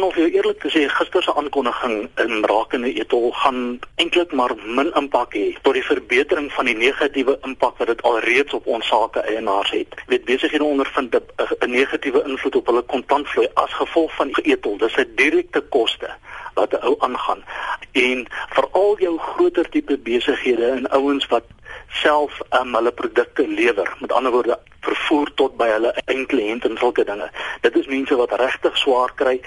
[0.00, 3.58] Of jy eerlik te sê gister se aankondiging in rakende etol gaan
[4.00, 8.56] eintlik maar min impak hê tot die verbetering van die negatiewe impak wat dit alreeds
[8.56, 9.98] op ons sake eienaars het.
[10.08, 14.78] Weet besighede ondervind 'n negatiewe invloed op hulle kontantvloei as gevolg van etol.
[14.78, 16.08] Dis 'n direkte koste
[16.54, 17.44] wat ou aangaan.
[17.92, 18.26] En
[18.56, 21.44] veral jou groter tipe besighede en ouens wat
[21.88, 23.96] self um, hulle produkte lewer.
[24.00, 27.30] Met ander woorde, vervoer tot by hulle eindkliënt en sulke dinge.
[27.60, 29.40] Dit is mense wat regtig swaar kry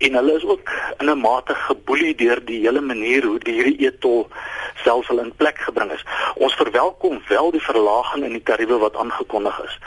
[0.00, 3.86] en hulle is ook in 'n mate geboelie deur die hele manier hoe die hierdie
[3.86, 4.28] etol
[4.74, 6.04] stelsel in plek gebring is.
[6.34, 9.78] Ons verwelkom wel die verlaging in die tariewe wat aangekondig is.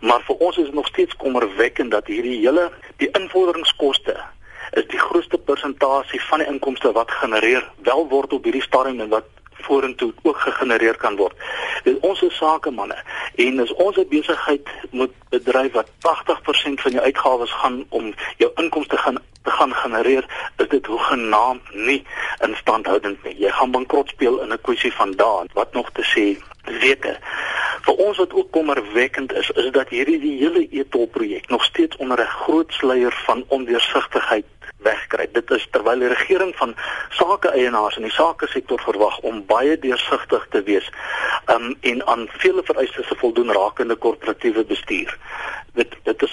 [0.00, 4.16] Maar vir ons is dit nog steeds kommerwekkend dat hierdie hele die invorderingskoste
[4.72, 9.08] is die grootste persentasie van die inkomste wat genereer wel word op hierdie stadium en
[9.08, 9.24] wat
[9.62, 11.36] vorentoe ook gegenereer kan word.
[11.84, 12.96] Dit ons is sakemanne
[13.44, 18.50] en as ons 'n besigheid moet bedryf wat 80% van jou uitgawes gaan om jou
[18.54, 19.21] inkomste gaan
[19.62, 20.24] gaan genereer,
[20.56, 22.02] is dit hoegenaamd nie
[22.42, 23.34] instandhoudend nie.
[23.38, 25.46] Jy gaan bankrot speel in 'n kwessie van dae.
[25.54, 26.24] Wat nog te sê
[26.80, 27.18] weke.
[27.82, 31.96] Vir ons wat ook kommerwekkend is, is dat hierdie die hele etol projek nog steeds
[31.96, 34.44] onder 'n groot sluier van ondeursigtigheid
[34.82, 35.28] wegkry.
[35.32, 36.74] Dit is terwyl die regering van
[37.10, 40.90] sake eienaars in die sake sektor verwag om baie deursigtig te wees
[41.46, 45.18] um, en aan vele vereistes te voldoen rakende korporatiewe bestuur.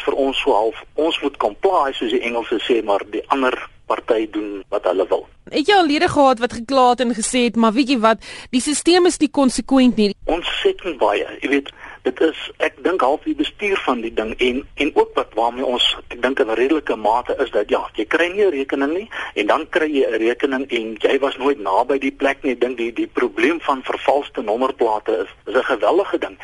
[0.10, 3.54] Vir ons so half ons moet comply soos die Engelse sê, maar die ander
[3.90, 5.28] party doen wat hulle wil.
[5.50, 8.26] Het jy al lede gehad wat gekla het en gesê het, maar weet jy wat,
[8.54, 10.10] die stelsel is nie konsekwent nie.
[10.30, 11.72] Ons sit nie baie, jy weet,
[12.08, 15.68] dit is ek dink half die bestuur van die ding en en ook wat waarmee
[15.68, 19.10] ons ek dink in redelike mate is dat ja, jy kry nie 'n rekening nie
[19.36, 22.54] en dan kry jy 'n rekening en jy was nooit naby die plek nie.
[22.56, 26.38] Ek dink die die probleem van vervalste nommerplate is is 'n geweldige ding.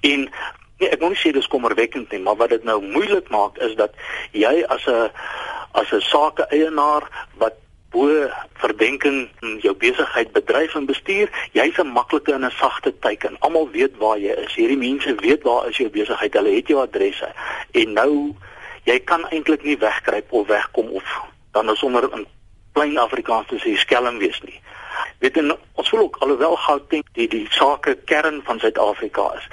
[0.00, 0.28] En
[1.08, 3.94] nie sê dis kommerwekkend nie, maar wat dit nou moeilik maak is dat
[4.32, 5.10] jy as 'n
[5.72, 7.54] as 'n sake eienaar wat
[7.90, 8.28] bo
[8.60, 9.28] verdenking
[9.62, 13.36] jou besigheid bedryf en bestuur, jy's 'n maklike en 'n sagte teiken.
[13.38, 14.54] Almal weet waar jy is.
[14.54, 16.32] Hierdie mense weet waar is jou besigheid.
[16.32, 17.28] Hulle het jou adresse.
[17.70, 18.34] En nou
[18.84, 21.04] jy kan eintlik nie wegkruip of wegkom of
[21.52, 22.26] dan is onder in
[22.72, 24.60] plain Afrikaans te sê skelm wees nie.
[25.18, 29.48] Weet en ons voel ook alhoewel Gauteng die die sake kern van Suid-Afrika is,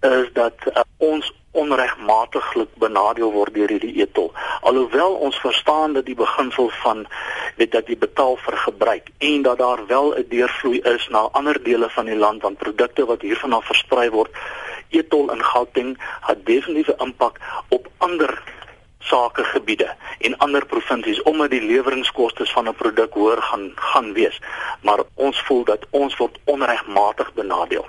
[0.00, 4.30] is dat uh, ons onregmatiglik benadeel word deur hierdie etol.
[4.60, 7.06] Alhoewel ons verstaan dat die beginsel van
[7.56, 11.62] weet dat jy betaal vir gebruik en dat daar wel 'n deurvloei is na ander
[11.62, 14.30] dele van die land van produkte wat hiervan af versprei word,
[14.90, 18.42] etol in Gauteng het definitief 'n impak op ander
[18.98, 24.40] sakegebiede en ander provinsies omdat die leweringskoste van 'n produk hoër gaan gaan wees.
[24.82, 27.88] Maar ons voel dat ons word onregmatig benadeel.